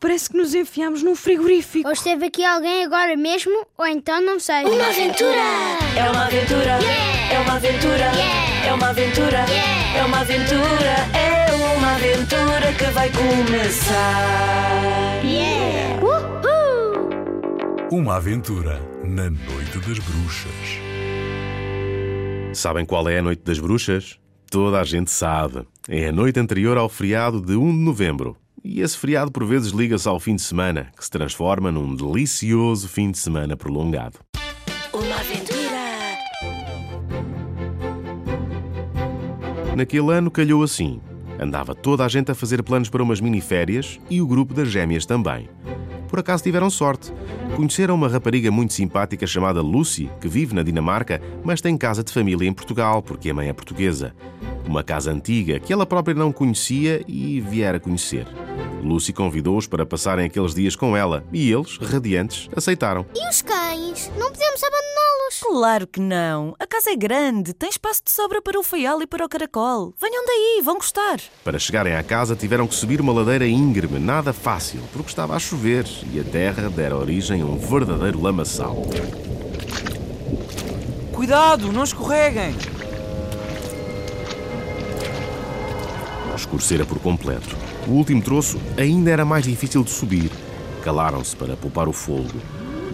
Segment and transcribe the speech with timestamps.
[0.00, 1.86] Parece que nos enfiamos num frigorífico.
[1.88, 4.64] Ou esteve aqui alguém agora mesmo, ou então não sei.
[4.64, 5.42] Uma aventura!
[5.96, 6.78] É uma aventura!
[7.32, 8.10] É uma aventura!
[8.64, 9.44] É uma aventura!
[9.96, 10.94] É uma aventura!
[11.14, 13.94] É uma aventura que vai começar!
[15.24, 16.00] Yeah!
[16.00, 17.08] Uhul!
[17.90, 20.78] Uma aventura na Noite das Bruxas.
[22.52, 24.18] Sabem qual é a Noite das Bruxas?
[24.50, 25.66] Toda a gente sabe.
[25.88, 28.36] É a noite anterior ao feriado de 1 de novembro.
[28.70, 32.86] E esse feriado por vezes liga-se ao fim de semana, que se transforma num delicioso
[32.86, 34.18] fim de semana prolongado.
[34.92, 36.18] Uma aventura!
[39.74, 41.00] Naquele ano calhou assim.
[41.40, 45.06] Andava toda a gente a fazer planos para umas mini-férias e o grupo das gêmeas
[45.06, 45.48] também.
[46.06, 47.10] Por acaso tiveram sorte.
[47.56, 52.12] Conheceram uma rapariga muito simpática chamada Lucy, que vive na Dinamarca, mas tem casa de
[52.12, 54.14] família em Portugal, porque a mãe é portuguesa.
[54.66, 58.26] Uma casa antiga que ela própria não conhecia e viera conhecer.
[58.82, 63.06] Lucy convidou-os para passarem aqueles dias com ela e eles, radiantes, aceitaram.
[63.14, 64.10] E os cães?
[64.16, 65.40] Não podemos abandoná-los.
[65.42, 66.54] Claro que não.
[66.58, 69.94] A casa é grande, tem espaço de sobra para o feial e para o caracol.
[70.00, 71.20] Venham daí, vão gostar.
[71.44, 75.38] Para chegarem à casa tiveram que subir uma ladeira íngreme, nada fácil, porque estava a
[75.38, 78.82] chover e a terra dera origem a um verdadeiro lamaçal.
[81.12, 82.54] Cuidado, não escorreguem!
[86.36, 87.67] Escurecera por completo.
[87.88, 90.30] O último troço ainda era mais difícil de subir.
[90.84, 92.38] Calaram-se para poupar o fogo.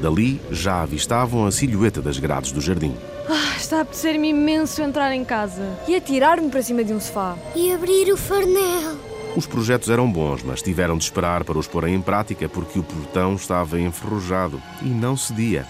[0.00, 2.94] Dali já avistavam a silhueta das grades do jardim.
[3.28, 7.36] Ah, está a apetecer-me imenso entrar em casa e atirar-me para cima de um sofá.
[7.56, 8.96] E abrir o farnel.
[9.34, 12.84] Os projetos eram bons, mas tiveram de esperar para os porem em prática porque o
[12.84, 15.66] portão estava enferrujado e não cedia.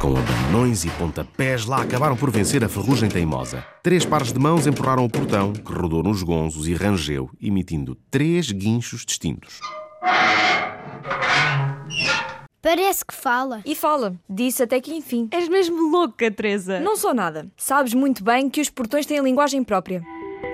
[0.00, 3.62] Com abanões e pontapés, lá acabaram por vencer a ferrugem teimosa.
[3.82, 8.50] Três pares de mãos empurraram o portão, que rodou nos gonzos e rangeu, emitindo três
[8.50, 9.60] guinchos distintos.
[12.62, 13.60] Parece que fala.
[13.66, 15.28] E fala, disse até que enfim.
[15.30, 16.80] És mesmo louca, Teresa.
[16.80, 17.50] Não sou nada.
[17.54, 20.02] Sabes muito bem que os portões têm linguagem própria.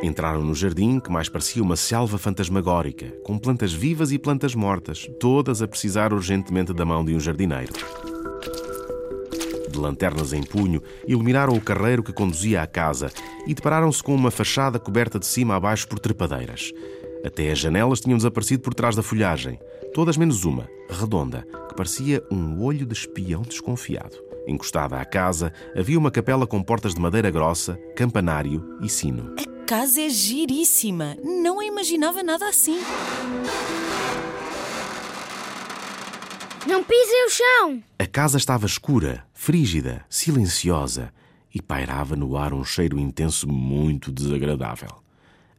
[0.03, 5.09] Entraram no jardim que mais parecia uma selva fantasmagórica, com plantas vivas e plantas mortas,
[5.21, 7.73] todas a precisar urgentemente da mão de um jardineiro.
[9.77, 13.13] De lanternas em punho, iluminaram o carreiro que conduzia à casa
[13.47, 16.73] e depararam-se com uma fachada coberta de cima a baixo por trepadeiras.
[17.23, 19.61] Até as janelas tinham desaparecido por trás da folhagem,
[19.93, 24.17] todas menos uma, redonda, que parecia um olho de espião desconfiado.
[24.49, 29.35] Encostada à casa, havia uma capela com portas de madeira grossa, campanário e sino.
[29.39, 31.19] A casa é giríssima.
[31.23, 32.81] Não imaginava nada assim.
[36.67, 37.83] Não pisem o chão.
[37.97, 41.13] A casa estava escura, frígida, silenciosa
[41.55, 44.91] e pairava no ar um cheiro intenso muito desagradável.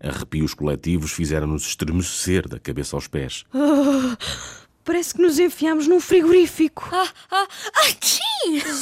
[0.01, 3.45] Arrepios coletivos fizeram-nos estremecer da cabeça aos pés.
[4.83, 6.89] Parece que nos enfiamos num frigorífico.
[6.91, 7.47] Ah, ah,
[7.89, 8.19] aqui!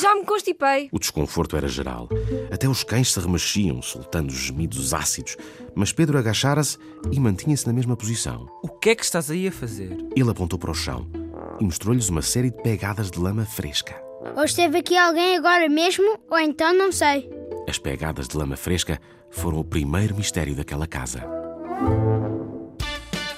[0.02, 0.90] Já me constipei.
[0.92, 2.09] O desconforto era geral.
[2.52, 5.38] Até os cães se remexiam, soltando gemidos ácidos.
[5.75, 6.78] Mas Pedro agachara-se
[7.12, 8.47] e mantinha-se na mesma posição.
[8.63, 9.97] O que é que estás aí a fazer?
[10.16, 11.25] Ele apontou para o chão
[11.59, 13.95] e mostrou-lhes uma série de pegadas de lama fresca.
[14.35, 17.29] Ou esteve aqui alguém agora mesmo, ou então não sei.
[17.67, 18.99] As pegadas de lama fresca
[19.31, 21.23] foram o primeiro mistério daquela casa.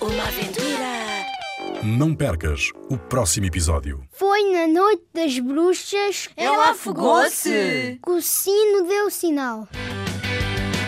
[0.01, 0.77] Uma aventura!
[1.83, 4.01] Não percas o próximo episódio.
[4.11, 7.99] Foi na noite das bruxas Ela afogou-se!
[8.03, 9.67] que o sino deu sinal.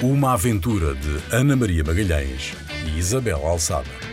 [0.01, 2.53] Uma aventura de Ana Maria Magalhães
[2.85, 4.08] e Isabel Alçada.